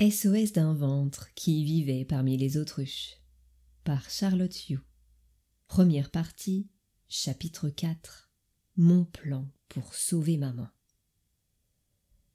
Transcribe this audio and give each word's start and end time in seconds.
SOS 0.00 0.52
d'un 0.52 0.72
ventre 0.72 1.28
qui 1.34 1.62
vivait 1.62 2.06
parmi 2.06 2.38
les 2.38 2.56
autruches 2.56 3.18
par 3.84 4.08
Charlotte 4.08 4.70
Hugh. 4.70 4.80
Première 5.68 6.10
partie, 6.10 6.70
chapitre 7.10 7.68
4 7.68 8.30
Mon 8.78 9.04
plan 9.04 9.46
pour 9.68 9.94
sauver 9.94 10.38
maman. 10.38 10.70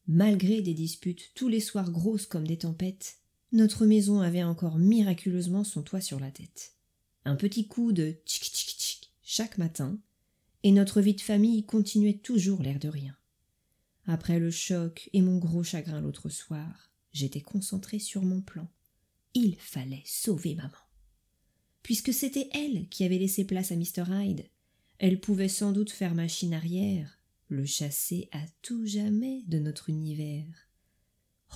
Malgré 0.05 0.61
des 0.61 0.75
disputes 0.75 1.31
tous 1.33 1.47
les 1.47 1.59
soirs 1.59 1.89
grosses 1.89 2.27
comme 2.27 2.45
des 2.45 2.59
tempêtes, 2.59 3.17
notre 3.51 3.87
maison 3.87 4.19
avait 4.21 4.43
encore 4.43 4.77
miraculeusement 4.77 5.63
son 5.63 5.81
toit 5.81 6.01
sur 6.01 6.19
la 6.19 6.29
tête. 6.29 6.75
Un 7.23 7.35
petit 7.35 7.67
coup 7.67 7.93
de 7.93 8.15
tchic 8.27 8.43
tchic 8.43 8.77
tchic 8.77 9.13
chaque 9.23 9.57
matin, 9.57 9.97
et 10.61 10.71
notre 10.71 11.01
vie 11.01 11.15
de 11.15 11.21
famille 11.21 11.65
continuait 11.65 12.19
toujours 12.19 12.61
l'air 12.61 12.77
de 12.77 12.89
rien. 12.89 13.17
Après 14.05 14.37
le 14.37 14.51
choc 14.51 15.09
et 15.13 15.23
mon 15.23 15.39
gros 15.39 15.63
chagrin 15.63 15.99
l'autre 15.99 16.29
soir, 16.29 16.91
j'étais 17.15 17.41
concentré 17.41 17.97
sur 17.97 18.23
mon 18.23 18.41
plan. 18.41 18.67
Il 19.33 19.55
fallait 19.55 20.03
sauver 20.05 20.53
maman. 20.55 20.71
Puisque 21.81 22.13
c'était 22.13 22.49
elle 22.53 22.89
qui 22.89 23.03
avait 23.03 23.17
laissé 23.17 23.45
place 23.45 23.71
à 23.71 23.75
Mr. 23.75 24.03
Hyde, 24.09 24.45
elle 24.97 25.19
pouvait 25.19 25.49
sans 25.49 25.71
doute 25.71 25.91
faire 25.91 26.13
machine 26.13 26.53
arrière, 26.53 27.19
le 27.47 27.65
chasser 27.65 28.27
à 28.31 28.41
tout 28.61 28.85
jamais 28.85 29.43
de 29.47 29.59
notre 29.59 29.89
univers. 29.89 30.69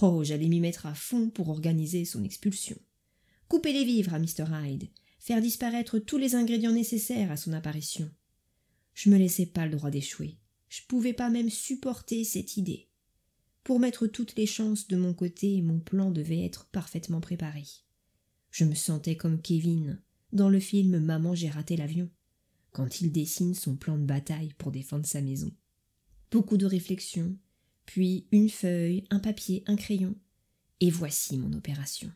Oh, 0.01 0.23
j'allais 0.23 0.47
m'y 0.47 0.59
mettre 0.59 0.85
à 0.85 0.93
fond 0.93 1.29
pour 1.29 1.49
organiser 1.49 2.05
son 2.05 2.23
expulsion. 2.23 2.77
Couper 3.47 3.73
les 3.73 3.83
vivres 3.83 4.13
à 4.13 4.19
Mr. 4.19 4.45
Hyde, 4.51 4.89
faire 5.19 5.41
disparaître 5.41 5.99
tous 5.99 6.17
les 6.17 6.35
ingrédients 6.35 6.71
nécessaires 6.71 7.31
à 7.31 7.37
son 7.37 7.51
apparition. 7.51 8.09
Je 8.93 9.09
me 9.09 9.17
laissais 9.17 9.47
pas 9.47 9.65
le 9.65 9.75
droit 9.75 9.89
d'échouer. 9.89 10.37
Je 10.69 10.81
pouvais 10.87 11.13
pas 11.13 11.29
même 11.29 11.49
supporter 11.49 12.23
cette 12.23 12.55
idée. 12.55 12.88
Pour 13.63 13.79
mettre 13.79 14.07
toutes 14.07 14.35
les 14.35 14.45
chances 14.45 14.87
de 14.87 14.97
mon 14.97 15.13
côté, 15.13 15.61
mon 15.61 15.79
plan 15.79 16.11
devait 16.11 16.43
être 16.43 16.65
parfaitement 16.67 17.21
préparé. 17.21 17.63
Je 18.51 18.65
me 18.65 18.75
sentais 18.75 19.15
comme 19.15 19.41
Kevin 19.41 20.01
dans 20.31 20.49
le 20.49 20.59
film 20.59 20.99
Maman 20.99 21.35
j'ai 21.35 21.49
raté 21.49 21.75
l'avion, 21.75 22.09
quand 22.71 23.01
il 23.01 23.11
dessine 23.11 23.53
son 23.53 23.75
plan 23.75 23.97
de 23.97 24.05
bataille 24.05 24.53
pour 24.57 24.71
défendre 24.71 25.05
sa 25.05 25.21
maison. 25.21 25.51
Beaucoup 26.31 26.57
de 26.57 26.65
réflexions, 26.65 27.35
puis 27.85 28.27
une 28.31 28.49
feuille, 28.49 29.05
un 29.09 29.19
papier, 29.19 29.63
un 29.67 29.75
crayon, 29.75 30.15
et 30.79 30.91
voici 30.91 31.37
mon 31.37 31.53
opération. 31.53 32.11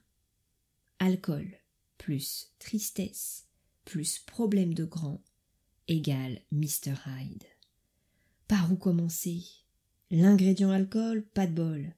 Alcool 1.00 1.60
plus 1.98 2.54
tristesse 2.60 3.48
plus 3.86 4.20
problème 4.20 4.74
de 4.74 4.86
grand 4.86 5.22
égale 5.88 6.42
Mr. 6.52 6.94
Hyde. 7.06 7.44
Par 8.48 8.72
où 8.72 8.76
commencer? 8.76 9.44
L'ingrédient 10.16 10.70
alcool, 10.70 11.24
pas 11.34 11.48
de 11.48 11.54
bol. 11.54 11.96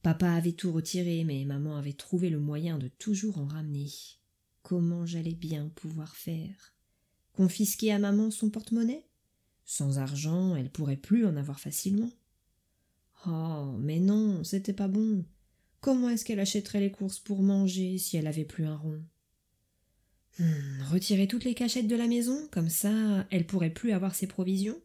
Papa 0.00 0.30
avait 0.30 0.52
tout 0.52 0.70
retiré, 0.70 1.24
mais 1.24 1.44
maman 1.44 1.76
avait 1.76 1.94
trouvé 1.94 2.30
le 2.30 2.38
moyen 2.38 2.78
de 2.78 2.86
toujours 2.86 3.38
en 3.38 3.46
ramener. 3.46 3.88
Comment 4.62 5.04
j'allais 5.04 5.34
bien 5.34 5.68
pouvoir 5.74 6.14
faire? 6.14 6.76
Confisquer 7.32 7.90
à 7.90 7.98
maman 7.98 8.30
son 8.30 8.50
porte-monnaie? 8.50 9.04
Sans 9.64 9.98
argent, 9.98 10.54
elle 10.54 10.70
pourrait 10.70 10.96
plus 10.96 11.26
en 11.26 11.34
avoir 11.36 11.58
facilement. 11.58 12.12
Oh, 13.26 13.74
mais 13.80 13.98
non, 13.98 14.44
c'était 14.44 14.72
pas 14.72 14.86
bon. 14.86 15.24
Comment 15.80 16.08
est-ce 16.08 16.24
qu'elle 16.24 16.38
achèterait 16.38 16.78
les 16.78 16.92
courses 16.92 17.18
pour 17.18 17.42
manger 17.42 17.98
si 17.98 18.16
elle 18.16 18.28
avait 18.28 18.44
plus 18.44 18.66
un 18.66 18.76
rond? 18.76 19.02
Hmm, 20.38 20.82
Retirer 20.92 21.26
toutes 21.26 21.42
les 21.42 21.54
cachettes 21.54 21.88
de 21.88 21.96
la 21.96 22.06
maison, 22.06 22.46
comme 22.52 22.68
ça, 22.68 23.26
elle 23.32 23.44
pourrait 23.44 23.70
plus 23.74 23.90
avoir 23.90 24.14
ses 24.14 24.28
provisions? 24.28 24.80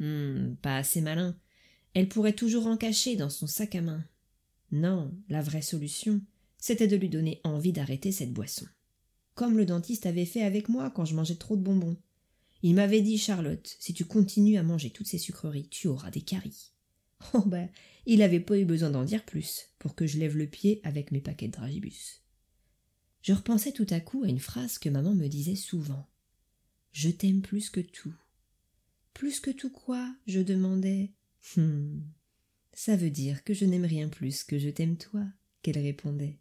Hmm, 0.00 0.56
Pas 0.60 0.76
assez 0.76 1.00
malin. 1.00 1.34
Elle 1.94 2.08
pourrait 2.08 2.34
toujours 2.34 2.66
en 2.66 2.76
cacher 2.76 3.16
dans 3.16 3.30
son 3.30 3.46
sac 3.46 3.74
à 3.74 3.80
main. 3.80 4.04
Non, 4.70 5.12
la 5.28 5.42
vraie 5.42 5.62
solution, 5.62 6.20
c'était 6.58 6.86
de 6.86 6.96
lui 6.96 7.08
donner 7.08 7.40
envie 7.42 7.72
d'arrêter 7.72 8.12
cette 8.12 8.32
boisson. 8.32 8.66
Comme 9.34 9.56
le 9.56 9.66
dentiste 9.66 10.06
avait 10.06 10.26
fait 10.26 10.42
avec 10.42 10.68
moi 10.68 10.90
quand 10.90 11.04
je 11.04 11.14
mangeais 11.14 11.36
trop 11.36 11.56
de 11.56 11.62
bonbons. 11.62 11.96
Il 12.62 12.74
m'avait 12.74 13.00
dit 13.00 13.18
Charlotte, 13.18 13.76
si 13.80 13.94
tu 13.94 14.04
continues 14.04 14.58
à 14.58 14.62
manger 14.62 14.90
toutes 14.90 15.06
ces 15.06 15.18
sucreries, 15.18 15.68
tu 15.68 15.88
auras 15.88 16.10
des 16.10 16.20
caries. 16.20 16.72
Oh 17.34 17.42
ben, 17.44 17.68
il 18.06 18.22
avait 18.22 18.40
pas 18.40 18.58
eu 18.58 18.64
besoin 18.64 18.90
d'en 18.90 19.04
dire 19.04 19.24
plus 19.24 19.68
pour 19.78 19.94
que 19.94 20.06
je 20.06 20.18
lève 20.18 20.36
le 20.36 20.46
pied 20.46 20.80
avec 20.84 21.12
mes 21.12 21.20
paquets 21.20 21.48
de 21.48 21.52
dragibus. 21.52 22.22
Je 23.22 23.34
repensais 23.34 23.72
tout 23.72 23.86
à 23.90 24.00
coup 24.00 24.24
à 24.24 24.28
une 24.28 24.38
phrase 24.38 24.78
que 24.78 24.88
maman 24.88 25.14
me 25.14 25.28
disait 25.28 25.56
souvent. 25.56 26.08
Je 26.92 27.10
t'aime 27.10 27.42
plus 27.42 27.68
que 27.68 27.80
tout. 27.80 28.14
Plus 29.12 29.40
que 29.40 29.50
tout 29.50 29.70
quoi? 29.70 30.14
je 30.26 30.40
demandais. 30.40 31.12
Hum. 31.56 32.02
Ça 32.72 32.96
veut 32.96 33.10
dire 33.10 33.44
que 33.44 33.54
je 33.54 33.64
n'aime 33.64 33.84
rien 33.84 34.08
plus 34.08 34.44
que 34.44 34.58
je 34.58 34.68
t'aime 34.68 34.96
toi, 34.96 35.24
qu'elle 35.62 35.78
répondait. 35.78 36.38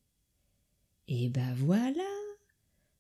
Eh 1.07 1.29
ben 1.29 1.53
voilà. 1.55 2.07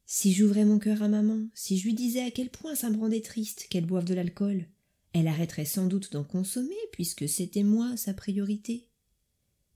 Si 0.05 0.33
j'ouvrais 0.33 0.65
mon 0.65 0.79
cœur 0.79 1.03
à 1.03 1.07
maman, 1.07 1.47
si 1.53 1.77
je 1.77 1.85
lui 1.85 1.93
disais 1.93 2.23
à 2.23 2.31
quel 2.31 2.49
point 2.49 2.73
ça 2.73 2.89
me 2.89 2.97
rendait 2.97 3.21
triste 3.21 3.67
qu'elle 3.69 3.85
boive 3.85 4.05
de 4.05 4.15
l'alcool, 4.15 4.65
elle 5.13 5.27
arrêterait 5.27 5.65
sans 5.65 5.85
doute 5.85 6.11
d'en 6.11 6.23
consommer, 6.23 6.75
puisque 6.91 7.29
c'était 7.29 7.63
moi 7.63 7.95
sa 7.95 8.13
priorité. 8.13 8.87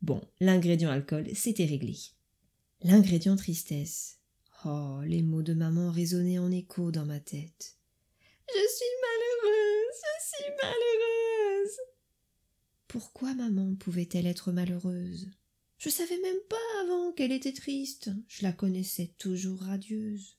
Bon, 0.01 0.21
l'ingrédient 0.39 0.89
alcool, 0.89 1.27
c'était 1.35 1.65
réglé. 1.65 1.95
L'ingrédient 2.81 3.35
tristesse. 3.35 4.17
Oh, 4.65 4.99
les 5.05 5.21
mots 5.21 5.43
de 5.43 5.53
maman 5.53 5.91
résonnaient 5.91 6.39
en 6.39 6.51
écho 6.51 6.91
dans 6.91 7.05
ma 7.05 7.19
tête. 7.19 7.77
Je 8.47 8.53
suis 8.53 8.85
malheureuse, 9.01 10.01
je 10.01 10.35
suis 10.35 10.51
malheureuse. 10.61 11.32
Pourquoi 12.93 13.33
maman 13.33 13.73
pouvait-elle 13.73 14.27
être 14.27 14.51
malheureuse? 14.51 15.31
Je 15.79 15.89
savais 15.89 16.19
même 16.21 16.41
pas 16.47 16.83
avant 16.83 17.11
qu'elle 17.11 17.31
était 17.31 17.51
triste. 17.51 18.11
Je 18.27 18.43
la 18.43 18.53
connaissais 18.53 19.15
toujours 19.17 19.61
radieuse. 19.61 20.37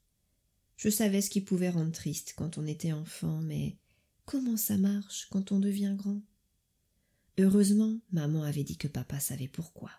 Je 0.77 0.89
savais 0.89 1.21
ce 1.21 1.31
qui 1.31 1.41
pouvait 1.41 1.71
rendre 1.71 1.91
triste 1.91 2.35
quand 2.37 2.57
on 2.57 2.65
était 2.69 2.93
enfant, 2.93 3.41
mais 3.41 3.77
comment 4.25 4.57
ça 4.57 4.79
marche 4.79 5.27
quand 5.33 5.51
on 5.51 5.59
devient 5.59 5.97
grand? 5.99 6.23
Heureusement, 7.39 7.99
maman 8.13 8.45
avait 8.45 8.63
dit 8.63 8.77
que 8.77 8.87
papa 8.87 9.19
savait 9.19 9.49
pourquoi. 9.49 9.91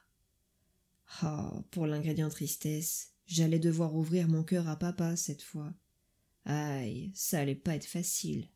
Ah, 1.19 1.61
pour 1.72 1.87
l'ingrédient 1.87 2.29
tristesse, 2.29 3.11
j'allais 3.25 3.59
devoir 3.59 3.93
ouvrir 3.95 4.29
mon 4.29 4.45
cœur 4.45 4.69
à 4.69 4.79
papa 4.79 5.17
cette 5.17 5.41
fois. 5.41 5.73
Aïe, 6.45 7.11
ça 7.16 7.39
allait 7.39 7.53
pas 7.53 7.75
être 7.75 7.83
facile. 7.83 8.47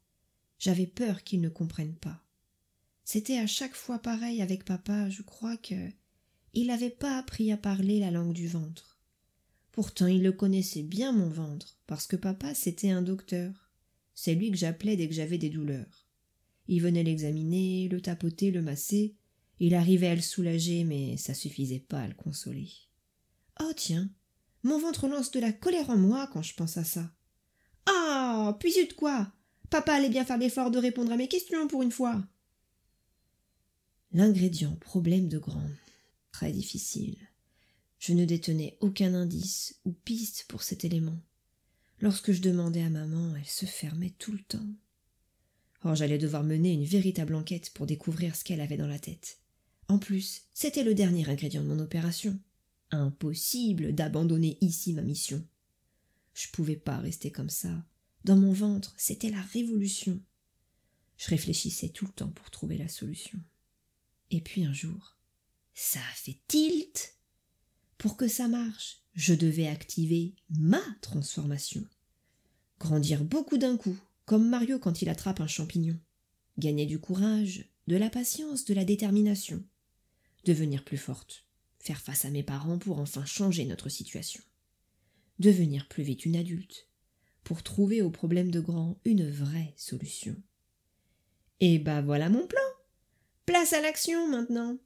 J'avais 0.57 0.87
peur 0.87 1.25
qu'il 1.25 1.41
ne 1.41 1.49
comprenne 1.49 1.97
pas. 1.97 2.23
C'était 3.11 3.39
à 3.39 3.47
chaque 3.47 3.73
fois 3.73 3.97
pareil 3.97 4.39
avec 4.39 4.63
papa, 4.63 5.09
je 5.09 5.23
crois 5.23 5.57
que 5.57 5.73
il 6.53 6.67
n'avait 6.67 6.91
pas 6.91 7.17
appris 7.17 7.51
à 7.51 7.57
parler 7.57 7.99
la 7.99 8.11
langue 8.11 8.33
du 8.33 8.47
ventre. 8.47 8.99
Pourtant 9.71 10.05
il 10.05 10.21
le 10.21 10.31
connaissait 10.31 10.83
bien 10.83 11.11
mon 11.11 11.27
ventre, 11.27 11.79
parce 11.87 12.05
que 12.05 12.15
papa 12.15 12.53
c'était 12.53 12.91
un 12.91 13.01
docteur. 13.01 13.71
C'est 14.13 14.35
lui 14.35 14.51
que 14.51 14.57
j'appelais 14.57 14.95
dès 14.95 15.07
que 15.07 15.15
j'avais 15.15 15.39
des 15.39 15.49
douleurs. 15.49 16.07
Il 16.67 16.83
venait 16.83 17.01
l'examiner, 17.01 17.87
le 17.87 17.99
tapoter, 17.99 18.51
le 18.51 18.61
masser. 18.61 19.15
Il 19.59 19.73
arrivait 19.73 20.09
à 20.09 20.15
le 20.15 20.21
soulager, 20.21 20.83
mais 20.83 21.17
ça 21.17 21.33
suffisait 21.33 21.79
pas 21.79 22.01
à 22.01 22.07
le 22.07 22.13
consoler. 22.13 22.69
Oh 23.59 23.71
tiens, 23.75 24.07
mon 24.61 24.77
ventre 24.77 25.07
lance 25.07 25.31
de 25.31 25.39
la 25.39 25.51
colère 25.51 25.89
en 25.89 25.97
moi 25.97 26.29
quand 26.31 26.43
je 26.43 26.53
pense 26.53 26.77
à 26.77 26.83
ça. 26.83 27.09
Ah, 27.87 28.55
puis 28.59 28.71
de 28.71 28.93
quoi? 28.93 29.31
Papa 29.71 29.95
allait 29.95 30.09
bien 30.09 30.25
faire 30.25 30.37
l'effort 30.37 30.69
de 30.69 30.77
répondre 30.77 31.11
à 31.11 31.17
mes 31.17 31.27
questions 31.27 31.67
pour 31.67 31.81
une 31.81 31.91
fois. 31.91 32.23
L'ingrédient 34.11 34.75
problème 34.77 35.27
de 35.27 35.37
grand. 35.37 35.69
Très 36.31 36.51
difficile. 36.51 37.17
Je 37.99 38.13
ne 38.13 38.25
détenais 38.25 38.77
aucun 38.79 39.13
indice 39.13 39.79
ou 39.85 39.91
piste 39.91 40.45
pour 40.47 40.63
cet 40.63 40.83
élément. 40.83 41.19
Lorsque 41.99 42.31
je 42.31 42.41
demandais 42.41 42.81
à 42.81 42.89
maman, 42.89 43.35
elle 43.35 43.45
se 43.45 43.65
fermait 43.65 44.15
tout 44.17 44.31
le 44.31 44.41
temps. 44.41 44.67
Or 45.83 45.95
j'allais 45.95 46.17
devoir 46.17 46.43
mener 46.43 46.73
une 46.73 46.85
véritable 46.85 47.35
enquête 47.35 47.69
pour 47.71 47.85
découvrir 47.85 48.35
ce 48.35 48.43
qu'elle 48.43 48.61
avait 48.61 48.77
dans 48.77 48.87
la 48.87 48.99
tête. 48.99 49.39
En 49.89 49.99
plus, 49.99 50.43
c'était 50.53 50.83
le 50.83 50.95
dernier 50.95 51.29
ingrédient 51.29 51.63
de 51.63 51.67
mon 51.67 51.79
opération. 51.79 52.39
Impossible 52.91 53.93
d'abandonner 53.93 54.57
ici 54.61 54.93
ma 54.93 55.03
mission. 55.03 55.45
Je 56.33 56.47
pouvais 56.49 56.77
pas 56.77 56.97
rester 56.97 57.31
comme 57.31 57.49
ça. 57.49 57.85
Dans 58.23 58.37
mon 58.37 58.53
ventre, 58.53 58.93
c'était 58.97 59.29
la 59.29 59.41
révolution. 59.41 60.19
Je 61.17 61.27
réfléchissais 61.27 61.89
tout 61.89 62.05
le 62.05 62.11
temps 62.11 62.31
pour 62.31 62.49
trouver 62.49 62.77
la 62.77 62.87
solution. 62.87 63.39
Et 64.31 64.41
puis 64.41 64.63
un 64.63 64.73
jour, 64.73 65.17
ça 65.73 65.99
a 65.99 66.15
fait 66.15 66.37
tilt. 66.47 67.15
Pour 67.97 68.15
que 68.15 68.27
ça 68.27 68.47
marche, 68.47 69.01
je 69.13 69.33
devais 69.33 69.67
activer 69.67 70.35
ma 70.49 70.81
transformation. 71.01 71.83
Grandir 72.79 73.23
beaucoup 73.23 73.57
d'un 73.57 73.75
coup, 73.75 73.97
comme 74.25 74.47
Mario 74.47 74.79
quand 74.79 75.01
il 75.01 75.09
attrape 75.09 75.41
un 75.41 75.47
champignon. 75.47 75.99
Gagner 76.57 76.85
du 76.85 76.99
courage, 76.99 77.65
de 77.87 77.97
la 77.97 78.09
patience, 78.09 78.65
de 78.65 78.73
la 78.73 78.85
détermination. 78.85 79.63
Devenir 80.45 80.85
plus 80.85 80.97
forte. 80.97 81.45
Faire 81.79 82.01
face 82.01 82.25
à 82.25 82.29
mes 82.29 82.43
parents 82.43 82.77
pour 82.77 82.99
enfin 82.99 83.25
changer 83.25 83.65
notre 83.65 83.89
situation. 83.89 84.43
Devenir 85.39 85.87
plus 85.87 86.03
vite 86.03 86.25
une 86.25 86.35
adulte. 86.35 86.87
Pour 87.43 87.63
trouver 87.63 88.01
aux 88.01 88.11
problèmes 88.11 88.51
de 88.51 88.59
grand 88.59 88.99
une 89.05 89.29
vraie 89.29 89.73
solution. 89.75 90.35
Et 91.61 91.79
bah 91.79 92.01
voilà 92.01 92.29
mon 92.29 92.45
plan. 92.45 92.68
Place 93.49 93.73
à 93.73 93.81
l'action 93.81 94.27
maintenant. 94.27 94.77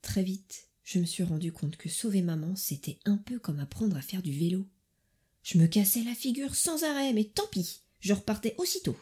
Très 0.00 0.22
vite, 0.22 0.68
je 0.84 1.00
me 1.00 1.04
suis 1.04 1.24
rendu 1.24 1.50
compte 1.50 1.76
que 1.76 1.88
sauver 1.88 2.22
maman, 2.22 2.54
c'était 2.54 3.00
un 3.04 3.16
peu 3.16 3.40
comme 3.40 3.58
apprendre 3.58 3.96
à 3.96 4.00
faire 4.00 4.22
du 4.22 4.32
vélo. 4.32 4.68
Je 5.42 5.58
me 5.58 5.66
cassais 5.66 6.04
la 6.04 6.14
figure 6.14 6.54
sans 6.54 6.84
arrêt, 6.84 7.12
mais 7.12 7.24
tant 7.24 7.48
pis, 7.48 7.82
je 7.98 8.12
repartais 8.12 8.54
aussitôt. 8.58 8.96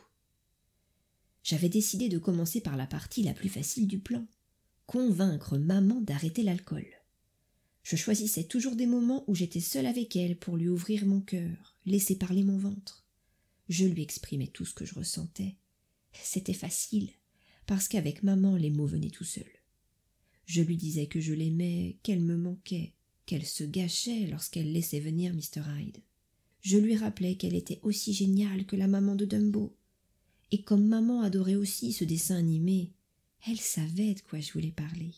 J'avais 1.44 1.68
décidé 1.68 2.08
de 2.08 2.16
commencer 2.16 2.62
par 2.62 2.78
la 2.78 2.86
partie 2.86 3.24
la 3.24 3.34
plus 3.34 3.50
facile 3.50 3.86
du 3.86 3.98
plan 3.98 4.26
convaincre 4.86 5.58
maman 5.58 6.00
d'arrêter 6.00 6.42
l'alcool. 6.42 6.86
Je 7.82 7.96
choisissais 7.96 8.44
toujours 8.44 8.74
des 8.74 8.86
moments 8.86 9.22
où 9.26 9.34
j'étais 9.34 9.60
seule 9.60 9.84
avec 9.84 10.16
elle 10.16 10.38
pour 10.38 10.56
lui 10.56 10.70
ouvrir 10.70 11.04
mon 11.04 11.20
cœur, 11.20 11.76
laisser 11.84 12.16
parler 12.16 12.42
mon 12.42 12.56
ventre. 12.56 13.06
Je 13.68 13.84
lui 13.84 14.00
exprimais 14.00 14.46
tout 14.46 14.64
ce 14.64 14.72
que 14.72 14.86
je 14.86 14.94
ressentais. 14.94 15.56
C'était 16.14 16.54
facile, 16.54 17.10
parce 17.72 17.88
qu'avec 17.88 18.22
maman 18.22 18.56
les 18.56 18.68
mots 18.68 18.84
venaient 18.84 19.08
tout 19.08 19.24
seuls. 19.24 19.62
Je 20.44 20.60
lui 20.60 20.76
disais 20.76 21.06
que 21.06 21.22
je 21.22 21.32
l'aimais, 21.32 21.96
qu'elle 22.02 22.20
me 22.20 22.36
manquait, 22.36 22.92
qu'elle 23.24 23.46
se 23.46 23.64
gâchait 23.64 24.26
lorsqu'elle 24.26 24.74
laissait 24.74 25.00
venir 25.00 25.32
Mr. 25.32 25.62
Hyde. 25.66 26.02
Je 26.60 26.76
lui 26.76 26.98
rappelais 26.98 27.36
qu'elle 27.36 27.54
était 27.54 27.80
aussi 27.82 28.12
géniale 28.12 28.66
que 28.66 28.76
la 28.76 28.88
maman 28.88 29.14
de 29.14 29.24
Dumbo. 29.24 29.74
Et 30.50 30.60
comme 30.60 30.86
maman 30.86 31.22
adorait 31.22 31.54
aussi 31.54 31.94
ce 31.94 32.04
dessin 32.04 32.36
animé, 32.36 32.92
elle 33.48 33.58
savait 33.58 34.12
de 34.12 34.20
quoi 34.20 34.38
je 34.38 34.52
voulais 34.52 34.70
parler. 34.70 35.14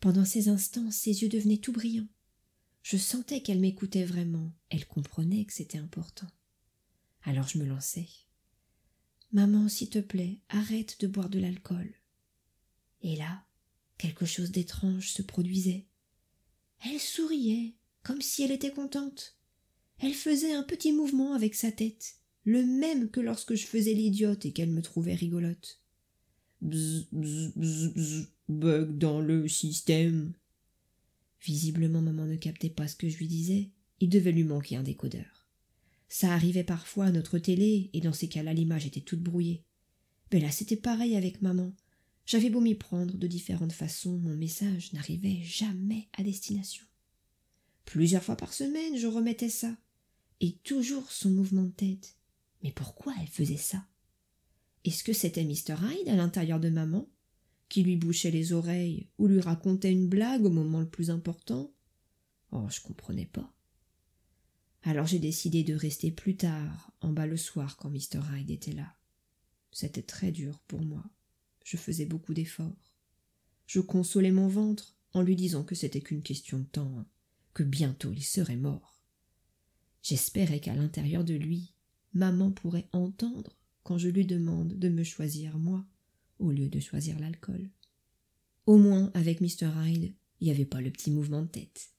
Pendant 0.00 0.24
ces 0.24 0.48
instants, 0.48 0.90
ses 0.90 1.22
yeux 1.22 1.28
devenaient 1.28 1.58
tout 1.58 1.72
brillants. 1.72 2.08
Je 2.82 2.96
sentais 2.96 3.42
qu'elle 3.42 3.60
m'écoutait 3.60 4.04
vraiment, 4.04 4.50
elle 4.70 4.86
comprenait 4.86 5.44
que 5.44 5.52
c'était 5.52 5.78
important. 5.78 6.26
Alors 7.22 7.46
je 7.46 7.58
me 7.58 7.64
lançai. 7.64 8.08
Maman, 9.32 9.68
s'il 9.68 9.90
te 9.90 10.00
plaît, 10.00 10.40
arrête 10.48 11.00
de 11.00 11.06
boire 11.06 11.28
de 11.28 11.38
l'alcool. 11.38 11.94
Et 13.02 13.16
là, 13.16 13.44
quelque 13.96 14.26
chose 14.26 14.50
d'étrange 14.50 15.10
se 15.10 15.22
produisait. 15.22 15.86
Elle 16.84 16.98
souriait, 16.98 17.74
comme 18.02 18.22
si 18.22 18.42
elle 18.42 18.50
était 18.50 18.72
contente. 18.72 19.36
Elle 19.98 20.14
faisait 20.14 20.54
un 20.54 20.62
petit 20.62 20.92
mouvement 20.92 21.34
avec 21.34 21.54
sa 21.54 21.70
tête, 21.70 22.16
le 22.44 22.64
même 22.64 23.10
que 23.10 23.20
lorsque 23.20 23.54
je 23.54 23.66
faisais 23.66 23.94
l'idiote 23.94 24.46
et 24.46 24.52
qu'elle 24.52 24.70
me 24.70 24.82
trouvait 24.82 25.14
rigolote. 25.14 25.80
Bzz, 26.62 27.06
bzz, 27.12 27.52
bzz, 27.54 27.92
bzz, 27.94 28.26
bug 28.48 28.98
dans 28.98 29.20
le 29.20 29.46
système. 29.46 30.32
Visiblement, 31.42 32.02
maman 32.02 32.26
ne 32.26 32.36
captait 32.36 32.70
pas 32.70 32.88
ce 32.88 32.96
que 32.96 33.08
je 33.08 33.18
lui 33.18 33.28
disais. 33.28 33.70
Il 34.00 34.08
devait 34.08 34.32
lui 34.32 34.44
manquer 34.44 34.76
un 34.76 34.82
décodeur. 34.82 35.39
Ça 36.12 36.34
arrivait 36.34 36.64
parfois 36.64 37.06
à 37.06 37.10
notre 37.12 37.38
télé, 37.38 37.88
et 37.92 38.00
dans 38.00 38.12
ces 38.12 38.28
cas-là, 38.28 38.52
l'image 38.52 38.84
était 38.84 39.00
toute 39.00 39.22
brouillée. 39.22 39.64
Mais 40.32 40.40
là, 40.40 40.50
c'était 40.50 40.76
pareil 40.76 41.14
avec 41.14 41.40
maman. 41.40 41.72
J'avais 42.26 42.50
beau 42.50 42.60
m'y 42.60 42.74
prendre 42.74 43.16
de 43.16 43.26
différentes 43.28 43.72
façons, 43.72 44.18
mon 44.18 44.36
message 44.36 44.92
n'arrivait 44.92 45.40
jamais 45.44 46.08
à 46.18 46.24
destination. 46.24 46.84
Plusieurs 47.84 48.24
fois 48.24 48.36
par 48.36 48.52
semaine, 48.52 48.98
je 48.98 49.06
remettais 49.06 49.48
ça. 49.48 49.76
Et 50.40 50.56
toujours 50.64 51.12
son 51.12 51.30
mouvement 51.30 51.62
de 51.62 51.70
tête. 51.70 52.16
Mais 52.64 52.72
pourquoi 52.72 53.14
elle 53.20 53.28
faisait 53.28 53.56
ça? 53.56 53.86
Est-ce 54.84 55.04
que 55.04 55.12
c'était 55.12 55.44
Mr. 55.44 55.76
Hyde 55.80 56.08
à 56.08 56.16
l'intérieur 56.16 56.58
de 56.58 56.70
maman, 56.70 57.08
qui 57.68 57.84
lui 57.84 57.94
bouchait 57.94 58.32
les 58.32 58.52
oreilles 58.52 59.08
ou 59.18 59.28
lui 59.28 59.40
racontait 59.40 59.92
une 59.92 60.08
blague 60.08 60.44
au 60.44 60.50
moment 60.50 60.80
le 60.80 60.88
plus 60.88 61.10
important? 61.10 61.72
Oh, 62.50 62.66
je 62.68 62.80
comprenais 62.80 63.26
pas. 63.26 63.54
Alors 64.82 65.06
j'ai 65.06 65.18
décidé 65.18 65.62
de 65.62 65.74
rester 65.74 66.10
plus 66.10 66.36
tard, 66.36 66.92
en 67.00 67.12
bas 67.12 67.26
le 67.26 67.36
soir, 67.36 67.76
quand 67.76 67.90
Mr. 67.90 68.20
Hyde 68.32 68.50
était 68.50 68.72
là. 68.72 68.96
C'était 69.72 70.02
très 70.02 70.32
dur 70.32 70.60
pour 70.66 70.82
moi. 70.82 71.04
Je 71.64 71.76
faisais 71.76 72.06
beaucoup 72.06 72.34
d'efforts. 72.34 72.94
Je 73.66 73.80
consolais 73.80 74.32
mon 74.32 74.48
ventre 74.48 74.96
en 75.12 75.22
lui 75.22 75.36
disant 75.36 75.64
que 75.64 75.74
c'était 75.74 76.00
qu'une 76.00 76.22
question 76.22 76.58
de 76.58 76.64
temps, 76.64 76.98
hein, 76.98 77.06
que 77.52 77.62
bientôt 77.62 78.12
il 78.12 78.22
serait 78.22 78.56
mort. 78.56 79.00
J'espérais 80.02 80.60
qu'à 80.60 80.74
l'intérieur 80.74 81.24
de 81.24 81.34
lui, 81.34 81.74
maman 82.14 82.50
pourrait 82.50 82.88
entendre 82.92 83.58
quand 83.82 83.98
je 83.98 84.08
lui 84.08 84.24
demande 84.24 84.78
de 84.78 84.88
me 84.88 85.04
choisir 85.04 85.58
moi 85.58 85.84
au 86.38 86.50
lieu 86.50 86.68
de 86.68 86.80
choisir 86.80 87.18
l'alcool. 87.18 87.70
Au 88.66 88.78
moins, 88.78 89.10
avec 89.14 89.40
Mr. 89.40 89.70
Hyde, 89.84 90.14
il 90.40 90.44
n'y 90.46 90.50
avait 90.50 90.64
pas 90.64 90.80
le 90.80 90.90
petit 90.90 91.10
mouvement 91.10 91.42
de 91.42 91.48
tête. 91.48 91.90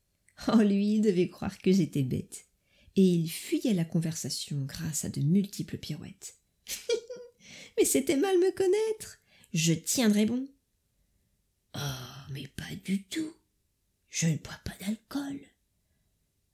Oh, 0.47 0.61
lui, 0.61 0.95
il 0.95 1.01
devait 1.01 1.29
croire 1.29 1.59
que 1.59 1.71
j'étais 1.71 2.01
bête. 2.01 2.47
Et 2.95 3.03
il 3.03 3.29
fuyait 3.29 3.73
la 3.73 3.85
conversation 3.85 4.57
grâce 4.65 5.05
à 5.05 5.09
de 5.09 5.21
multiples 5.21 5.77
pirouettes. 5.77 6.35
mais 7.77 7.85
c'était 7.85 8.17
mal 8.17 8.37
me 8.37 8.51
connaître. 8.51 9.19
Je 9.53 9.73
tiendrais 9.73 10.25
bon. 10.25 10.47
Oh, 11.75 12.31
mais 12.31 12.47
pas 12.47 12.75
du 12.83 13.03
tout. 13.03 13.33
Je 14.09 14.27
ne 14.27 14.37
bois 14.37 14.59
pas 14.65 14.75
d'alcool. 14.79 15.39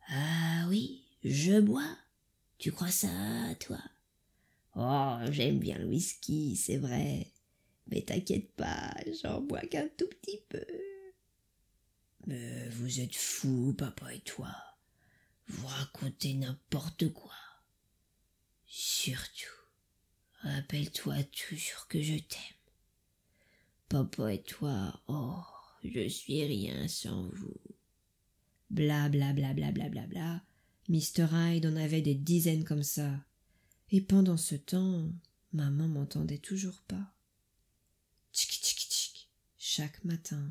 Ah 0.10 0.66
oui, 0.69 1.04
je 1.24 1.60
bois. 1.60 1.98
Tu 2.57 2.72
crois 2.72 2.92
ça, 2.92 3.10
toi? 3.60 3.80
Oh, 4.75 5.18
j'aime 5.31 5.60
bien 5.60 5.78
le 5.80 5.88
whisky, 5.88 6.56
c'est 6.56 6.78
vrai. 6.78 7.31
Mais 7.88 8.01
t'inquiète 8.01 8.51
pas, 8.56 8.94
j'en 9.22 9.42
bois 9.42 9.62
qu'un 9.62 9.88
tout 9.98 10.07
petit 10.07 10.42
peu. 10.50 10.66
Mais 12.28 12.69
vous 12.69 13.00
êtes 13.00 13.16
fous, 13.16 13.74
papa 13.78 14.13
et 14.13 14.19
toi. 14.19 14.54
Vous 15.48 15.68
racontez 15.68 16.34
n'importe 16.34 17.12
quoi. 17.14 17.34
Surtout, 18.66 19.56
rappelle-toi 20.42 21.24
toujours 21.24 21.88
que 21.88 22.02
je 22.02 22.18
t'aime. 22.18 22.40
Papa 23.88 24.34
et 24.34 24.44
toi, 24.44 25.02
oh, 25.08 25.42
je 25.84 26.08
suis 26.10 26.44
rien 26.44 26.88
sans 26.88 27.30
vous. 27.30 27.62
Bla 28.70 29.08
bla 29.08 29.32
bla 29.32 29.54
bla 29.54 29.72
bla 29.72 29.88
bla 29.88 30.06
bla. 30.08 30.44
Mr. 30.90 31.28
Hyde 31.32 31.66
en 31.66 31.76
avait 31.78 32.02
des 32.02 32.16
dizaines 32.16 32.66
comme 32.66 32.84
ça. 32.84 33.26
Et 33.90 34.02
pendant 34.02 34.38
ce 34.38 34.56
temps, 34.56 35.10
maman 35.54 35.88
m'entendait 35.88 36.38
toujours 36.38 36.82
pas. 36.88 37.14
Tchic 38.34 38.52
tchic 38.52 38.80
tchic. 38.90 39.32
Chaque 39.58 40.04
matin, 40.04 40.50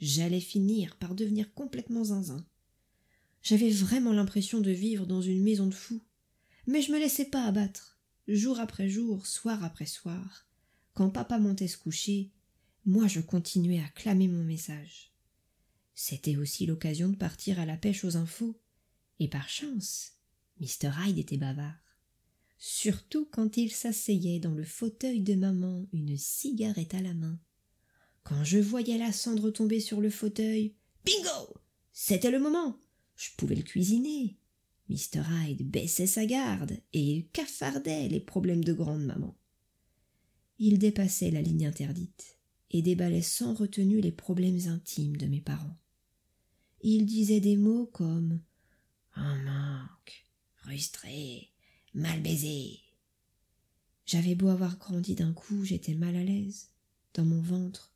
j'allais 0.00 0.40
finir 0.40 0.96
par 0.96 1.14
devenir 1.14 1.52
complètement 1.52 2.04
zinzin. 2.04 2.46
J'avais 3.42 3.70
vraiment 3.70 4.12
l'impression 4.12 4.60
de 4.60 4.70
vivre 4.70 5.06
dans 5.06 5.22
une 5.22 5.42
maison 5.42 5.66
de 5.66 5.74
fous. 5.74 6.02
Mais 6.66 6.82
je 6.82 6.92
me 6.92 6.98
laissais 6.98 7.24
pas 7.24 7.44
abattre. 7.44 7.98
Jour 8.26 8.60
après 8.60 8.88
jour, 8.88 9.26
soir 9.26 9.64
après 9.64 9.86
soir. 9.86 10.46
Quand 10.94 11.10
papa 11.10 11.38
montait 11.38 11.68
se 11.68 11.78
coucher, 11.78 12.30
moi 12.84 13.06
je 13.06 13.20
continuais 13.20 13.80
à 13.80 13.88
clamer 13.88 14.28
mon 14.28 14.44
message. 14.44 15.12
C'était 15.94 16.36
aussi 16.36 16.66
l'occasion 16.66 17.08
de 17.08 17.16
partir 17.16 17.58
à 17.58 17.66
la 17.66 17.76
pêche 17.76 18.04
aux 18.04 18.16
infos. 18.16 18.60
Et 19.18 19.28
par 19.28 19.48
chance, 19.48 20.12
Mr. 20.60 20.90
Hyde 21.06 21.18
était 21.18 21.38
bavard 21.38 21.74
surtout 22.58 23.26
quand 23.30 23.56
il 23.56 23.72
s'asseyait 23.72 24.40
dans 24.40 24.54
le 24.54 24.64
fauteuil 24.64 25.20
de 25.20 25.34
maman, 25.34 25.86
une 25.92 26.16
cigarette 26.18 26.94
à 26.94 27.00
la 27.00 27.14
main. 27.14 27.38
Quand 28.24 28.44
je 28.44 28.58
voyais 28.58 28.98
la 28.98 29.12
cendre 29.12 29.50
tomber 29.50 29.80
sur 29.80 30.00
le 30.00 30.10
fauteuil, 30.10 30.74
bingo 31.04 31.54
C'était 31.92 32.30
le 32.30 32.40
moment 32.40 32.76
Je 33.18 33.30
pouvais 33.36 33.56
le 33.56 33.62
cuisiner. 33.62 34.38
Mr. 34.88 35.22
Hyde 35.28 35.68
baissait 35.68 36.06
sa 36.06 36.24
garde 36.24 36.78
et 36.92 37.28
cafardait 37.32 38.08
les 38.08 38.20
problèmes 38.20 38.62
de 38.62 38.72
grande-maman. 38.72 39.36
Il 40.60 40.78
dépassait 40.78 41.32
la 41.32 41.42
ligne 41.42 41.66
interdite 41.66 42.38
et 42.70 42.80
déballait 42.80 43.20
sans 43.20 43.54
retenue 43.54 44.00
les 44.00 44.12
problèmes 44.12 44.68
intimes 44.68 45.16
de 45.16 45.26
mes 45.26 45.40
parents. 45.40 45.76
Il 46.80 47.06
disait 47.06 47.40
des 47.40 47.56
mots 47.56 47.86
comme 47.86 48.40
un 49.14 49.42
manque, 49.42 50.24
frustré, 50.54 51.50
mal 51.94 52.22
baisé. 52.22 52.78
J'avais 54.06 54.36
beau 54.36 54.48
avoir 54.48 54.78
grandi 54.78 55.16
d'un 55.16 55.32
coup, 55.32 55.64
j'étais 55.64 55.94
mal 55.94 56.14
à 56.14 56.22
l'aise. 56.22 56.70
Dans 57.14 57.24
mon 57.24 57.40
ventre, 57.40 57.92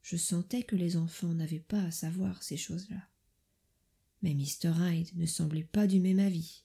je 0.00 0.16
sentais 0.16 0.62
que 0.62 0.76
les 0.76 0.96
enfants 0.96 1.34
n'avaient 1.34 1.60
pas 1.60 1.82
à 1.82 1.90
savoir 1.90 2.42
ces 2.42 2.56
choses-là. 2.56 3.11
Mais 4.22 4.34
Mr. 4.34 4.72
Hyde 4.78 5.10
ne 5.16 5.26
semblait 5.26 5.68
pas 5.70 5.86
du 5.86 6.00
même 6.00 6.20
avis. 6.20 6.64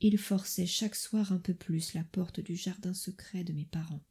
Il 0.00 0.18
forçait 0.18 0.66
chaque 0.66 0.94
soir 0.94 1.32
un 1.32 1.38
peu 1.38 1.54
plus 1.54 1.94
la 1.94 2.04
porte 2.04 2.40
du 2.40 2.56
jardin 2.56 2.94
secret 2.94 3.44
de 3.44 3.52
mes 3.52 3.64
parents. 3.64 4.04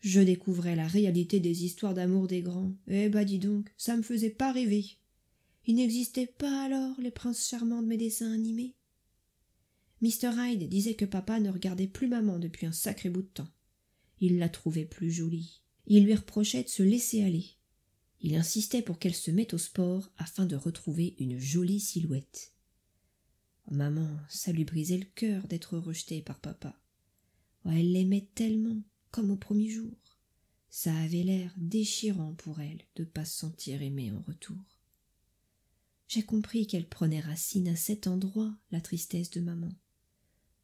Je 0.00 0.20
découvrais 0.20 0.76
la 0.76 0.86
réalité 0.86 1.40
des 1.40 1.64
histoires 1.64 1.94
d'amour 1.94 2.28
des 2.28 2.42
grands. 2.42 2.72
Eh 2.86 3.08
bah 3.08 3.24
dis 3.24 3.38
donc, 3.38 3.72
ça 3.76 3.96
me 3.96 4.02
faisait 4.02 4.30
pas 4.30 4.52
rêver. 4.52 4.84
Il 5.66 5.76
n'existait 5.76 6.26
pas 6.26 6.64
alors 6.64 7.00
les 7.00 7.10
princes 7.10 7.48
charmants 7.48 7.82
de 7.82 7.88
mes 7.88 7.96
dessins 7.96 8.32
animés? 8.32 8.76
Mr. 10.02 10.30
Hyde 10.38 10.68
disait 10.68 10.94
que 10.94 11.04
papa 11.04 11.40
ne 11.40 11.50
regardait 11.50 11.88
plus 11.88 12.06
maman 12.06 12.38
depuis 12.38 12.66
un 12.66 12.72
sacré 12.72 13.10
bout 13.10 13.22
de 13.22 13.28
temps. 13.28 13.48
Il 14.20 14.38
la 14.38 14.48
trouvait 14.48 14.84
plus 14.84 15.10
jolie. 15.10 15.62
Il 15.86 16.04
lui 16.04 16.14
reprochait 16.14 16.62
de 16.62 16.68
se 16.68 16.82
laisser 16.82 17.24
aller. 17.24 17.55
Il 18.26 18.34
insistait 18.34 18.82
pour 18.82 18.98
qu'elle 18.98 19.14
se 19.14 19.30
mette 19.30 19.54
au 19.54 19.58
sport 19.58 20.10
afin 20.18 20.46
de 20.46 20.56
retrouver 20.56 21.14
une 21.20 21.38
jolie 21.38 21.78
silhouette. 21.78 22.52
Maman, 23.70 24.18
ça 24.28 24.50
lui 24.50 24.64
brisait 24.64 24.98
le 24.98 25.04
cœur 25.04 25.46
d'être 25.46 25.78
rejetée 25.78 26.22
par 26.22 26.40
papa. 26.40 26.76
Elle 27.66 27.92
l'aimait 27.92 28.28
tellement, 28.34 28.82
comme 29.12 29.30
au 29.30 29.36
premier 29.36 29.68
jour. 29.68 29.96
Ça 30.70 30.92
avait 30.92 31.22
l'air 31.22 31.54
déchirant 31.56 32.34
pour 32.34 32.58
elle 32.60 32.80
de 32.96 33.04
ne 33.04 33.08
pas 33.08 33.24
se 33.24 33.38
sentir 33.38 33.80
aimée 33.80 34.10
en 34.10 34.20
retour. 34.22 34.56
j'ai 36.08 36.24
compris 36.24 36.66
qu'elle 36.66 36.88
prenait 36.88 37.20
racine 37.20 37.68
à 37.68 37.76
cet 37.76 38.08
endroit, 38.08 38.52
la 38.72 38.80
tristesse 38.80 39.30
de 39.30 39.40
maman. 39.40 39.72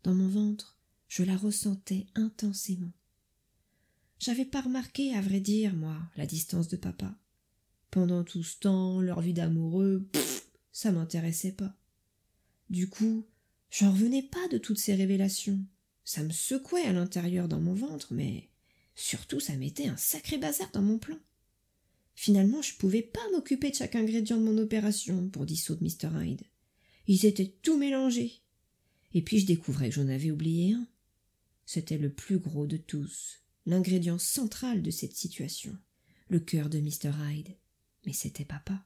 Dans 0.03 0.15
mon 0.17 0.29
ventre, 0.29 0.81
je 1.07 1.23
la 1.23 1.37
ressentais 1.37 2.09
intensément. 2.17 2.93
J'avais 4.19 4.47
pas 4.47 4.63
remarqué, 4.63 5.15
à 5.15 5.21
vrai 5.21 5.39
dire, 5.39 5.77
moi, 5.77 5.97
la 6.17 6.27
distance 6.27 6.67
de 6.67 6.77
papa. 6.77 7.17
Pendant 7.93 8.25
tout 8.25 8.43
ce 8.43 8.59
temps, 8.59 9.03
leur 9.03 9.21
vie 9.21 9.35
d'amoureux, 9.35 10.09
ça 10.73 10.93
m'intéressait 10.93 11.53
pas. 11.53 11.77
Du 12.71 12.89
coup, 12.89 13.27
j'en 13.71 13.93
revenais 13.93 14.23
pas 14.23 14.49
de 14.49 14.57
toutes 14.57 14.79
ces 14.79 14.95
révélations. 14.95 15.63
Ça 16.03 16.23
me 16.23 16.31
secouait 16.31 16.87
à 16.87 16.95
l'intérieur 16.95 17.49
dans 17.49 17.61
mon 17.61 17.75
ventre, 17.75 18.15
mais 18.15 18.49
surtout 18.95 19.41
ça 19.41 19.57
mettait 19.57 19.89
un 19.89 19.99
sacré 19.99 20.39
bazar 20.39 20.71
dans 20.73 20.81
mon 20.81 20.97
plan. 20.97 21.19
Finalement, 22.15 22.63
je 22.63 22.75
pouvais 22.77 23.03
pas 23.03 23.21
m'occuper 23.33 23.69
de 23.69 23.77
chaque 23.77 23.95
ingrédient 23.95 24.39
de 24.39 24.45
mon 24.45 24.57
opération 24.57 25.29
pour 25.29 25.45
dissoudre 25.45 25.83
Mr. 25.83 26.09
Hyde. 26.19 26.45
Ils 27.09 27.27
étaient 27.27 27.55
tout 27.61 27.77
mélangés. 27.77 28.41
Et 29.13 29.21
puis 29.21 29.39
je 29.39 29.47
découvrais 29.47 29.91
que 29.91 29.97
j'en 29.97 30.09
avais 30.09 30.31
oublié 30.31 30.73
un. 30.73 30.89
C'était 31.67 31.99
le 31.99 32.11
plus 32.11 32.39
gros 32.39 32.67
de 32.67 32.79
tous, 32.79 33.43
l'ingrédient 33.67 34.19
central 34.19 34.81
de 34.81 34.91
cette 34.91 35.15
situation, 35.15 35.77
le 36.31 36.41
cœur 36.41 36.71
de 36.71 36.81
Mr. 36.81 37.11
Hyde. 37.29 37.55
Mais 38.07 38.13
c'était 38.13 38.45
papa. 38.45 38.85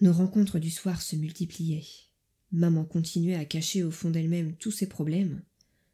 Nos 0.00 0.12
rencontres 0.12 0.58
du 0.58 0.70
soir 0.70 1.02
se 1.02 1.16
multipliaient. 1.16 1.86
Maman 2.52 2.84
continuait 2.84 3.36
à 3.36 3.44
cacher 3.44 3.84
au 3.84 3.90
fond 3.90 4.10
d'elle-même 4.10 4.56
tous 4.56 4.70
ses 4.72 4.88
problèmes, 4.88 5.42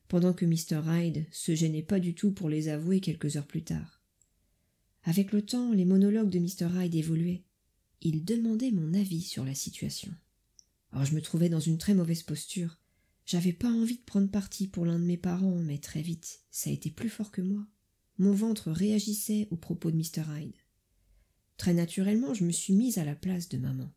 pendant 0.08 0.32
que 0.32 0.46
Mr. 0.46 0.80
Hyde 0.86 1.26
se 1.30 1.54
gênait 1.54 1.82
pas 1.82 2.00
du 2.00 2.14
tout 2.14 2.32
pour 2.32 2.48
les 2.48 2.68
avouer 2.68 3.00
quelques 3.00 3.36
heures 3.36 3.46
plus 3.46 3.64
tard. 3.64 4.00
Avec 5.02 5.32
le 5.32 5.42
temps, 5.42 5.72
les 5.72 5.84
monologues 5.84 6.30
de 6.30 6.38
Mr. 6.38 6.68
Hyde 6.74 6.94
évoluaient. 6.94 7.44
Il 8.00 8.24
demandait 8.24 8.70
mon 8.70 8.94
avis 8.94 9.22
sur 9.22 9.44
la 9.44 9.54
situation. 9.54 10.12
Or, 10.92 11.04
je 11.04 11.14
me 11.14 11.20
trouvais 11.20 11.48
dans 11.48 11.60
une 11.60 11.78
très 11.78 11.94
mauvaise 11.94 12.22
posture. 12.22 12.78
J'avais 13.24 13.52
pas 13.52 13.70
envie 13.70 13.98
de 13.98 14.04
prendre 14.04 14.30
parti 14.30 14.68
pour 14.68 14.86
l'un 14.86 14.98
de 14.98 15.04
mes 15.04 15.16
parents, 15.16 15.58
mais 15.58 15.78
très 15.78 16.02
vite, 16.02 16.40
ça 16.50 16.70
a 16.70 16.72
été 16.72 16.90
plus 16.90 17.08
fort 17.08 17.30
que 17.30 17.42
moi. 17.42 17.66
Mon 18.18 18.32
ventre 18.32 18.70
réagissait 18.70 19.48
aux 19.50 19.56
propos 19.56 19.90
de 19.90 19.96
Mr. 19.96 20.22
Hyde. 20.28 20.54
Très 21.56 21.74
naturellement, 21.74 22.34
je 22.34 22.44
me 22.44 22.52
suis 22.52 22.74
mise 22.74 22.98
à 22.98 23.04
la 23.04 23.14
place 23.14 23.48
de 23.48 23.58
maman. 23.58 23.90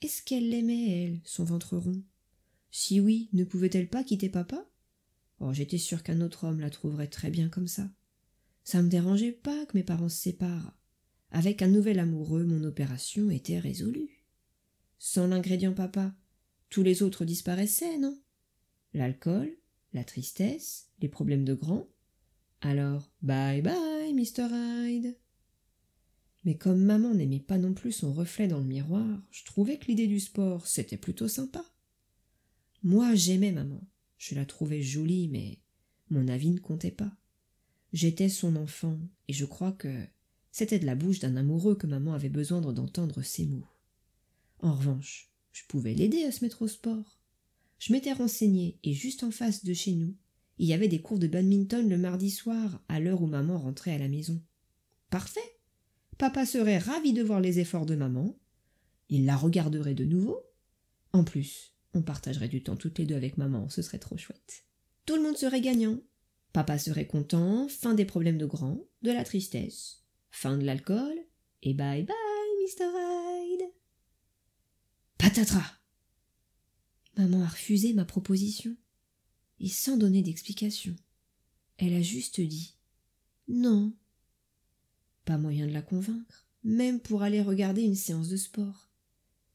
Est-ce 0.00 0.22
qu'elle 0.22 0.48
l'aimait, 0.48 0.90
elle, 0.90 1.20
son 1.24 1.44
ventre 1.44 1.76
rond? 1.76 2.02
Si 2.70 3.00
oui, 3.00 3.28
ne 3.32 3.44
pouvait-elle 3.44 3.88
pas 3.88 4.04
quitter 4.04 4.28
papa? 4.28 4.64
Oh, 5.40 5.52
j'étais 5.52 5.78
sûre 5.78 6.02
qu'un 6.02 6.20
autre 6.20 6.44
homme 6.44 6.60
la 6.60 6.70
trouverait 6.70 7.08
très 7.08 7.30
bien 7.30 7.48
comme 7.48 7.68
ça. 7.68 7.90
Ça 8.64 8.82
me 8.82 8.88
dérangeait 8.88 9.32
pas 9.32 9.66
que 9.66 9.76
mes 9.76 9.82
parents 9.82 10.08
se 10.08 10.20
séparent. 10.20 10.76
Avec 11.30 11.62
un 11.62 11.68
nouvel 11.68 11.98
amoureux, 11.98 12.44
mon 12.44 12.64
opération 12.64 13.30
était 13.30 13.58
résolue. 13.58 14.24
Sans 14.98 15.26
l'ingrédient 15.26 15.74
papa, 15.74 16.14
tous 16.70 16.82
les 16.82 17.02
autres 17.02 17.24
disparaissaient, 17.24 17.98
non? 17.98 18.18
L'alcool, 18.94 19.56
la 19.92 20.04
tristesse, 20.04 20.88
les 21.00 21.08
problèmes 21.08 21.44
de 21.44 21.54
grand. 21.54 21.88
Alors, 22.60 23.10
bye 23.22 23.62
bye, 23.62 24.12
Mr. 24.12 24.48
Hyde. 24.50 25.16
Mais 26.44 26.56
comme 26.56 26.82
maman 26.82 27.14
n'aimait 27.14 27.40
pas 27.40 27.58
non 27.58 27.74
plus 27.74 27.92
son 27.92 28.12
reflet 28.12 28.48
dans 28.48 28.58
le 28.58 28.64
miroir, 28.64 29.20
je 29.30 29.44
trouvais 29.44 29.78
que 29.78 29.86
l'idée 29.86 30.06
du 30.06 30.20
sport, 30.20 30.66
c'était 30.66 30.96
plutôt 30.96 31.28
sympa. 31.28 31.64
Moi, 32.82 33.14
j'aimais 33.14 33.52
maman. 33.52 33.82
Je 34.18 34.34
la 34.34 34.46
trouvais 34.46 34.82
jolie, 34.82 35.28
mais 35.28 35.58
mon 36.10 36.28
avis 36.28 36.50
ne 36.50 36.60
comptait 36.60 36.90
pas. 36.90 37.12
J'étais 37.92 38.28
son 38.28 38.56
enfant, 38.56 38.98
et 39.28 39.32
je 39.32 39.44
crois 39.44 39.72
que 39.72 40.06
c'était 40.50 40.78
de 40.78 40.86
la 40.86 40.94
bouche 40.94 41.20
d'un 41.20 41.36
amoureux 41.36 41.76
que 41.76 41.86
maman 41.86 42.14
avait 42.14 42.28
besoin 42.28 42.60
d'entendre 42.60 43.22
ces 43.22 43.46
mots. 43.46 43.66
En 44.60 44.74
revanche, 44.74 45.32
je 45.52 45.62
pouvais 45.68 45.94
l'aider 45.94 46.24
à 46.24 46.32
se 46.32 46.44
mettre 46.44 46.62
au 46.62 46.68
sport. 46.68 47.20
Je 47.78 47.92
m'étais 47.92 48.12
renseignée, 48.12 48.78
et 48.82 48.92
juste 48.92 49.22
en 49.22 49.30
face 49.30 49.64
de 49.64 49.72
chez 49.72 49.92
nous, 49.92 50.16
il 50.58 50.66
y 50.66 50.72
avait 50.72 50.88
des 50.88 51.00
cours 51.00 51.18
de 51.18 51.28
badminton 51.28 51.88
le 51.88 51.98
mardi 51.98 52.30
soir, 52.30 52.82
à 52.88 53.00
l'heure 53.00 53.22
où 53.22 53.26
maman 53.26 53.58
rentrait 53.58 53.92
à 53.92 53.98
la 53.98 54.08
maison. 54.08 54.42
Parfait. 55.10 55.57
Papa 56.18 56.44
serait 56.44 56.78
ravi 56.78 57.12
de 57.12 57.22
voir 57.22 57.40
les 57.40 57.60
efforts 57.60 57.86
de 57.86 57.94
maman. 57.94 58.36
Il 59.08 59.24
la 59.24 59.36
regarderait 59.36 59.94
de 59.94 60.04
nouveau. 60.04 60.42
En 61.12 61.24
plus, 61.24 61.72
on 61.94 62.02
partagerait 62.02 62.48
du 62.48 62.62
temps 62.62 62.76
toutes 62.76 62.98
les 62.98 63.06
deux 63.06 63.14
avec 63.14 63.38
maman, 63.38 63.68
ce 63.68 63.82
serait 63.82 64.00
trop 64.00 64.16
chouette. 64.16 64.64
Tout 65.06 65.16
le 65.16 65.22
monde 65.22 65.36
serait 65.36 65.60
gagnant. 65.60 65.98
Papa 66.52 66.78
serait 66.78 67.06
content, 67.06 67.68
fin 67.68 67.94
des 67.94 68.04
problèmes 68.04 68.36
de 68.36 68.46
grand, 68.46 68.80
de 69.02 69.12
la 69.12 69.24
tristesse, 69.24 70.02
fin 70.30 70.58
de 70.58 70.64
l'alcool, 70.64 71.14
et 71.62 71.72
bye 71.72 72.02
bye, 72.02 72.16
Mr. 72.62 72.84
Hyde. 72.84 73.72
Patatras 75.18 75.78
Maman 77.16 77.42
a 77.42 77.48
refusé 77.48 77.92
ma 77.92 78.04
proposition, 78.04 78.76
et 79.60 79.68
sans 79.68 79.96
donner 79.96 80.22
d'explication. 80.22 80.94
Elle 81.78 81.94
a 81.94 82.02
juste 82.02 82.40
dit 82.40 82.76
Non. 83.46 83.92
Pas 85.28 85.36
moyen 85.36 85.66
de 85.66 85.74
la 85.74 85.82
convaincre, 85.82 86.48
même 86.64 87.00
pour 87.00 87.22
aller 87.22 87.42
regarder 87.42 87.82
une 87.82 87.96
séance 87.96 88.30
de 88.30 88.38
sport. 88.38 88.88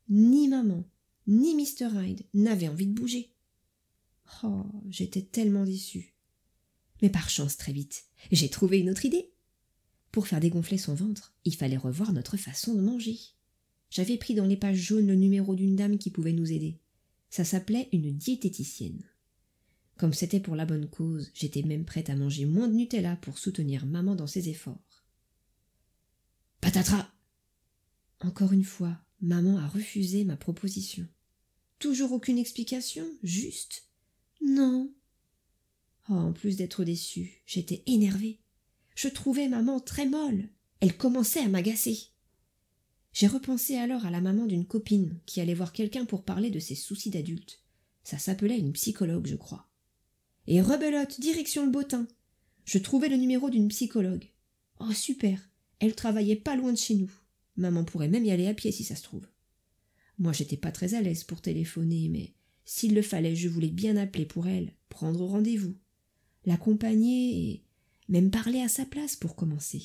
Ni 0.08 0.48
maman, 0.48 0.88
ni 1.26 1.56
Mr. 1.56 1.88
Hyde 2.00 2.28
n'avaient 2.36 2.68
envie 2.68 2.86
de 2.86 2.94
bouger. 2.94 3.34
Oh, 4.44 4.66
j'étais 4.88 5.24
tellement 5.24 5.66
déçue. 5.66 6.14
Mais 7.02 7.10
par 7.10 7.28
chance, 7.28 7.58
très 7.58 7.74
vite, 7.74 8.04
j'ai 8.32 8.50
trouvé 8.50 8.82
une 8.82 8.92
autre 8.92 9.06
idée. 9.06 9.32
Pour 10.12 10.28
faire 10.28 10.40
dégonfler 10.40 10.78
son 10.78 10.94
ventre, 10.94 11.34
il 11.44 11.56
fallait 11.56 11.76
revoir 11.76 12.14
notre 12.14 12.38
façon 12.38 12.76
de 12.76 12.82
manger. 12.82 13.18
J'avais 13.90 14.18
pris 14.18 14.36
dans 14.36 14.46
les 14.46 14.58
pages 14.58 14.78
jaunes 14.78 15.08
le 15.08 15.16
numéro 15.16 15.56
d'une 15.56 15.76
dame 15.76 15.98
qui 15.98 16.12
pouvait 16.12 16.34
nous 16.34 16.52
aider. 16.52 16.78
Ça 17.32 17.46
s'appelait 17.46 17.90
une 17.92 18.16
diététicienne. 18.16 19.02
Comme 19.98 20.14
c'était 20.14 20.40
pour 20.40 20.56
la 20.56 20.68
bonne 20.68 20.88
cause, 20.88 21.32
j'étais 21.34 21.64
même 21.64 21.84
prête 21.84 22.12
à 22.12 22.16
manger 22.16 22.46
moins 22.46 22.68
de 22.68 22.76
Nutella 22.76 23.16
pour 23.16 23.40
soutenir 23.40 23.88
maman 23.88 24.14
dans 24.14 24.28
ses 24.28 24.50
efforts. 24.50 24.93
Encore 28.20 28.54
une 28.54 28.64
fois, 28.64 28.98
maman 29.22 29.58
a 29.58 29.68
refusé 29.68 30.24
ma 30.24 30.38
proposition. 30.38 31.08
Toujours 31.80 32.14
aucune 32.14 32.38
explication, 32.38 33.06
juste 33.22 33.84
non. 34.42 34.92
Oh, 36.10 36.14
en 36.14 36.34
plus 36.34 36.58
d'être 36.58 36.84
déçue, 36.84 37.42
j'étais 37.46 37.82
énervée. 37.86 38.40
Je 38.96 39.08
trouvais 39.08 39.48
maman 39.48 39.80
très 39.80 40.06
molle. 40.06 40.50
Elle 40.82 40.98
commençait 40.98 41.40
à 41.40 41.48
m'agacer. 41.48 42.10
J'ai 43.14 43.28
repensé 43.28 43.78
alors 43.78 44.06
à 44.06 44.12
la 44.12 44.20
maman 44.20 44.46
d'une 44.46 44.66
copine 44.66 45.20
qui 45.26 45.40
allait 45.40 45.54
voir 45.54 45.72
quelqu'un 45.72 46.06
pour 46.06 46.24
parler 46.24 46.50
de 46.50 46.60
ses 46.60 46.76
soucis 46.76 47.10
d'adulte. 47.10 47.62
Ça 48.04 48.18
s'appelait 48.18 48.60
une 48.60 48.74
psychologue, 48.74 49.28
je 49.28 49.36
crois. 49.36 49.70
Et 50.48 50.62
rebelote, 50.62 51.22
direction 51.22 51.66
le 51.66 51.72
bottin. 51.72 52.08
Je 52.66 52.80
trouvais 52.80 53.08
le 53.08 53.18
numéro 53.18 53.50
d'une 53.50 53.70
psychologue. 53.70 54.30
Oh, 54.80 54.92
super. 54.92 55.40
Elle 55.80 55.96
travaillait 55.96 56.36
pas 56.36 56.56
loin 56.56 56.72
de 56.72 56.78
chez 56.78 56.96
nous. 56.96 57.12
Maman 57.56 57.84
pourrait 57.84 58.08
même 58.08 58.26
y 58.26 58.32
aller 58.32 58.48
à 58.48 58.54
pied 58.54 58.72
si 58.72 58.84
ça 58.84 58.96
se 58.96 59.04
trouve. 59.04 59.28
Moi, 60.18 60.34
j'étais 60.34 60.58
pas 60.58 60.72
très 60.72 60.94
à 60.94 61.02
l'aise 61.02 61.24
pour 61.24 61.42
téléphoner, 61.42 62.10
mais 62.10 62.34
s'il 62.66 62.96
le 62.96 63.02
fallait, 63.02 63.36
je 63.36 63.50
voulais 63.50 63.70
bien 63.70 63.98
appeler 63.98 64.26
pour 64.26 64.48
elle, 64.48 64.74
prendre 64.90 65.26
rendez-vous, 65.26 65.76
l'accompagner 66.46 67.52
et 67.52 67.64
même 68.10 68.32
parler 68.32 68.62
à 68.62 68.70
sa 68.70 68.86
place 68.86 69.16
pour 69.16 69.36
commencer. 69.36 69.84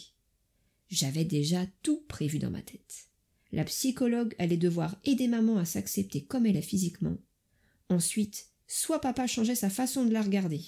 J'avais 0.89 1.25
déjà 1.25 1.67
tout 1.83 2.03
prévu 2.09 2.39
dans 2.39 2.51
ma 2.51 2.63
tête. 2.63 3.09
La 3.53 3.65
psychologue 3.65 4.35
allait 4.39 4.57
devoir 4.57 4.99
aider 5.05 5.29
maman 5.29 5.57
à 5.57 5.65
s'accepter 5.65 6.25
comme 6.25 6.47
elle 6.47 6.57
est 6.57 6.63
physiquement. 6.63 7.17
Ensuite, 7.89 8.49
soit 8.67 9.01
papa 9.01 9.27
changeait 9.27 9.55
sa 9.55 9.71
façon 9.71 10.05
de 10.05 10.13
la 10.13 10.23
regarder. 10.23 10.61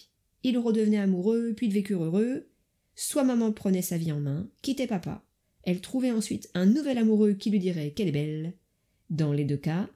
Il 0.43 0.59
redevenait 0.59 0.99
amoureux, 0.99 1.53
puis 1.55 1.69
de 1.69 1.75
vécure 1.75 2.05
heureux. 2.05 2.50
Soit 3.02 3.25
maman 3.25 3.50
prenait 3.50 3.80
sa 3.80 3.97
vie 3.97 4.12
en 4.12 4.21
main, 4.21 4.47
quittait 4.61 4.87
papa. 4.87 5.25
Elle 5.62 5.80
trouvait 5.80 6.11
ensuite 6.11 6.50
un 6.52 6.66
nouvel 6.66 6.99
amoureux 6.99 7.33
qui 7.33 7.49
lui 7.49 7.59
dirait 7.59 7.92
qu'elle 7.92 8.09
est 8.09 8.12
belle. 8.12 8.52
Dans 9.09 9.33
les 9.33 9.45
deux 9.45 9.57
cas, 9.57 9.88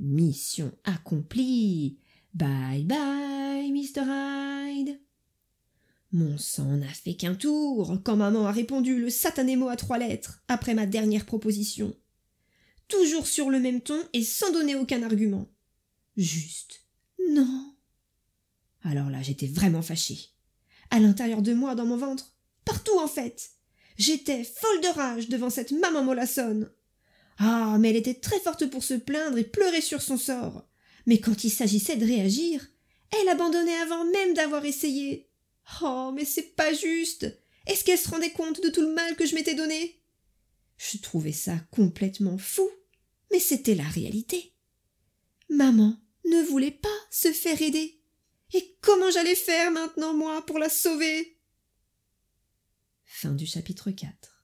mission 0.00 0.72
accomplie. 0.84 1.98
Bye 2.32 2.84
bye, 2.84 3.70
Mr. 3.70 4.00
Hyde. 4.08 4.98
Mon 6.12 6.38
sang 6.38 6.78
n'a 6.78 6.88
fait 6.88 7.12
qu'un 7.12 7.34
tour 7.34 7.98
quand 8.02 8.16
maman 8.16 8.46
a 8.46 8.52
répondu 8.52 9.00
le 9.00 9.10
satané 9.10 9.54
mot 9.54 9.68
à 9.68 9.76
trois 9.76 9.98
lettres 9.98 10.42
après 10.48 10.72
ma 10.72 10.86
dernière 10.86 11.26
proposition. 11.26 11.94
Toujours 12.88 13.26
sur 13.26 13.50
le 13.50 13.60
même 13.60 13.82
ton 13.82 14.00
et 14.14 14.24
sans 14.24 14.50
donner 14.50 14.76
aucun 14.76 15.02
argument. 15.02 15.46
Juste 16.16 16.86
non. 17.28 17.74
Alors 18.80 19.10
là, 19.10 19.20
j'étais 19.20 19.46
vraiment 19.46 19.82
fâchée. 19.82 20.30
À 20.88 21.00
l'intérieur 21.00 21.42
de 21.42 21.52
moi, 21.52 21.74
dans 21.74 21.84
mon 21.84 21.98
ventre, 21.98 22.35
partout 22.66 22.98
en 22.98 23.08
fait. 23.08 23.52
J'étais 23.96 24.44
folle 24.44 24.82
de 24.82 24.88
rage 24.88 25.30
devant 25.30 25.48
cette 25.48 25.72
maman 25.72 26.02
mollassonne. 26.02 26.70
Ah, 27.38 27.76
mais 27.80 27.90
elle 27.90 27.96
était 27.96 28.20
très 28.20 28.40
forte 28.40 28.66
pour 28.66 28.84
se 28.84 28.94
plaindre 28.94 29.38
et 29.38 29.44
pleurer 29.44 29.80
sur 29.80 30.02
son 30.02 30.18
sort. 30.18 30.68
Mais 31.06 31.18
quand 31.18 31.44
il 31.44 31.50
s'agissait 31.50 31.96
de 31.96 32.04
réagir, 32.04 32.66
elle 33.18 33.28
abandonnait 33.28 33.76
avant 33.78 34.04
même 34.04 34.34
d'avoir 34.34 34.64
essayé. 34.66 35.30
Oh, 35.82 36.12
mais 36.14 36.24
c'est 36.24 36.54
pas 36.54 36.74
juste. 36.74 37.26
Est-ce 37.66 37.84
qu'elle 37.84 37.98
se 37.98 38.08
rendait 38.08 38.30
compte 38.32 38.62
de 38.62 38.68
tout 38.68 38.82
le 38.82 38.92
mal 38.92 39.16
que 39.16 39.26
je 39.26 39.34
m'étais 39.34 39.54
donné? 39.54 40.02
Je 40.76 40.98
trouvais 40.98 41.32
ça 41.32 41.54
complètement 41.70 42.38
fou. 42.38 42.68
Mais 43.32 43.40
c'était 43.40 43.74
la 43.74 43.84
réalité. 43.84 44.52
Maman 45.48 45.96
ne 46.24 46.42
voulait 46.42 46.70
pas 46.70 46.88
se 47.10 47.32
faire 47.32 47.60
aider. 47.60 48.00
Et 48.54 48.76
comment 48.80 49.10
j'allais 49.10 49.34
faire 49.34 49.70
maintenant, 49.70 50.14
moi, 50.14 50.44
pour 50.46 50.58
la 50.58 50.68
sauver? 50.68 51.35
Fin 53.08 53.32
du 53.32 53.46
chapitre 53.46 53.92
4. 53.92 54.35